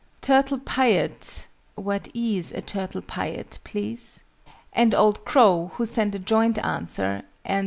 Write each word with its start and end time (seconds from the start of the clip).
TURTLE 0.23 0.61
PYATE 0.61 1.45
(what 1.75 2.09
is 2.15 2.51
a 2.53 2.61
Turtle 2.61 3.03
Pyate, 3.03 3.59
please?) 3.63 4.23
and 4.73 4.95
OLD 4.95 5.23
CROW, 5.25 5.73
who 5.75 5.85
send 5.85 6.15
a 6.15 6.17
joint 6.17 6.57
answer, 6.65 7.21
and 7.45 7.59
Y. 7.59 7.59